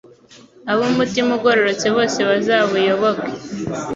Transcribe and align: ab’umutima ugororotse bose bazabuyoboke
ab’umutima 0.71 1.29
ugororotse 1.37 1.85
bose 1.95 2.17
bazabuyoboke 2.29 3.27